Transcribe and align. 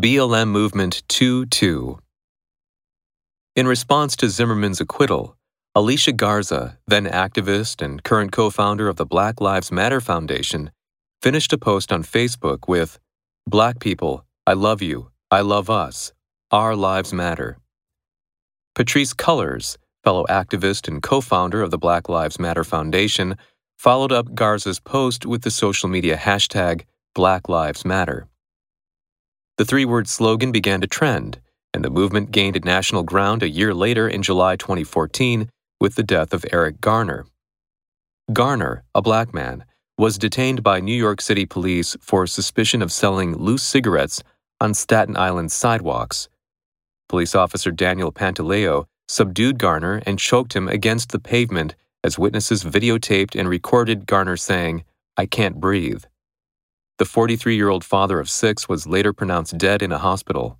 BLM 0.00 0.48
Movement 0.48 1.02
2 1.08 1.44
2. 1.44 1.98
In 3.54 3.66
response 3.66 4.16
to 4.16 4.30
Zimmerman's 4.30 4.80
acquittal, 4.80 5.36
Alicia 5.74 6.12
Garza, 6.12 6.78
then 6.86 7.04
activist 7.04 7.82
and 7.82 8.02
current 8.02 8.32
co 8.32 8.48
founder 8.48 8.88
of 8.88 8.96
the 8.96 9.04
Black 9.04 9.42
Lives 9.42 9.70
Matter 9.70 10.00
Foundation, 10.00 10.70
finished 11.20 11.52
a 11.52 11.58
post 11.58 11.92
on 11.92 12.02
Facebook 12.02 12.66
with 12.66 12.98
Black 13.46 13.78
people, 13.78 14.24
I 14.46 14.54
love 14.54 14.80
you, 14.80 15.10
I 15.30 15.42
love 15.42 15.68
us, 15.68 16.14
our 16.50 16.74
lives 16.74 17.12
matter. 17.12 17.58
Patrisse 18.74 19.12
Cullors, 19.14 19.76
fellow 20.02 20.24
activist 20.30 20.88
and 20.88 21.02
co 21.02 21.20
founder 21.20 21.60
of 21.60 21.70
the 21.70 21.76
Black 21.76 22.08
Lives 22.08 22.38
Matter 22.38 22.64
Foundation, 22.64 23.36
followed 23.78 24.12
up 24.12 24.34
Garza's 24.34 24.80
post 24.80 25.26
with 25.26 25.42
the 25.42 25.50
social 25.50 25.90
media 25.90 26.16
hashtag 26.16 26.84
Black 27.14 27.50
Lives 27.50 27.84
Matter. 27.84 28.29
The 29.60 29.66
three 29.66 29.84
word 29.84 30.08
slogan 30.08 30.52
began 30.52 30.80
to 30.80 30.86
trend, 30.86 31.38
and 31.74 31.84
the 31.84 31.90
movement 31.90 32.30
gained 32.30 32.64
national 32.64 33.02
ground 33.02 33.42
a 33.42 33.48
year 33.50 33.74
later 33.74 34.08
in 34.08 34.22
July 34.22 34.56
2014 34.56 35.50
with 35.78 35.96
the 35.96 36.02
death 36.02 36.32
of 36.32 36.46
Eric 36.50 36.80
Garner. 36.80 37.26
Garner, 38.32 38.84
a 38.94 39.02
black 39.02 39.34
man, 39.34 39.66
was 39.98 40.16
detained 40.16 40.62
by 40.62 40.80
New 40.80 40.94
York 40.94 41.20
City 41.20 41.44
police 41.44 41.94
for 42.00 42.26
suspicion 42.26 42.80
of 42.80 42.90
selling 42.90 43.36
loose 43.36 43.62
cigarettes 43.62 44.22
on 44.62 44.72
Staten 44.72 45.14
Island 45.18 45.52
sidewalks. 45.52 46.30
Police 47.10 47.34
officer 47.34 47.70
Daniel 47.70 48.12
Pantaleo 48.12 48.86
subdued 49.08 49.58
Garner 49.58 50.00
and 50.06 50.18
choked 50.18 50.56
him 50.56 50.68
against 50.68 51.10
the 51.10 51.20
pavement 51.20 51.74
as 52.02 52.18
witnesses 52.18 52.64
videotaped 52.64 53.38
and 53.38 53.46
recorded 53.46 54.06
Garner 54.06 54.38
saying, 54.38 54.84
I 55.18 55.26
can't 55.26 55.60
breathe. 55.60 56.04
The 57.00 57.06
43 57.06 57.56
year 57.56 57.70
old 57.70 57.82
father 57.82 58.20
of 58.20 58.28
six 58.28 58.68
was 58.68 58.86
later 58.86 59.14
pronounced 59.14 59.56
dead 59.56 59.80
in 59.80 59.90
a 59.90 59.96
hospital. 59.96 60.58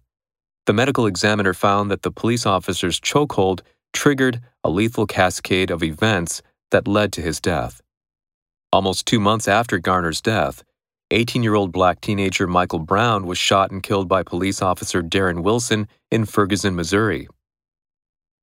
The 0.64 0.72
medical 0.72 1.04
examiner 1.04 1.52
found 1.52 1.90
that 1.90 2.00
the 2.00 2.10
police 2.10 2.46
officer's 2.46 2.98
chokehold 2.98 3.60
triggered 3.92 4.40
a 4.64 4.70
lethal 4.70 5.06
cascade 5.06 5.70
of 5.70 5.82
events 5.82 6.40
that 6.70 6.88
led 6.88 7.12
to 7.12 7.20
his 7.20 7.42
death. 7.42 7.82
Almost 8.72 9.04
two 9.04 9.20
months 9.20 9.48
after 9.48 9.76
Garner's 9.76 10.22
death, 10.22 10.64
18 11.10 11.42
year 11.42 11.54
old 11.54 11.72
black 11.72 12.00
teenager 12.00 12.46
Michael 12.46 12.78
Brown 12.78 13.26
was 13.26 13.36
shot 13.36 13.70
and 13.70 13.82
killed 13.82 14.08
by 14.08 14.22
police 14.22 14.62
officer 14.62 15.02
Darren 15.02 15.42
Wilson 15.42 15.88
in 16.10 16.24
Ferguson, 16.24 16.74
Missouri. 16.74 17.28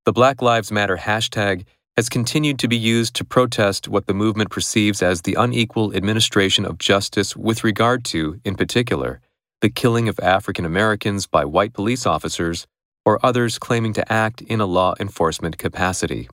The 0.05 0.13
Black 0.13 0.43
Lives 0.43 0.71
Matter 0.71 0.97
hashtag 0.97 1.65
has 1.97 2.09
continued 2.09 2.59
to 2.59 2.67
be 2.67 2.77
used 2.77 3.15
to 3.15 3.25
protest 3.25 3.87
what 3.87 4.05
the 4.05 4.13
movement 4.13 4.51
perceives 4.51 5.01
as 5.01 5.23
the 5.23 5.33
unequal 5.33 5.95
administration 5.95 6.63
of 6.63 6.77
justice 6.77 7.35
with 7.35 7.63
regard 7.63 8.05
to, 8.05 8.39
in 8.45 8.55
particular, 8.55 9.19
the 9.61 9.69
killing 9.69 10.07
of 10.07 10.19
African 10.19 10.63
Americans 10.63 11.25
by 11.25 11.43
white 11.43 11.73
police 11.73 12.05
officers 12.05 12.67
or 13.03 13.19
others 13.25 13.57
claiming 13.57 13.93
to 13.93 14.13
act 14.13 14.41
in 14.43 14.61
a 14.61 14.67
law 14.67 14.93
enforcement 14.99 15.57
capacity. 15.57 16.29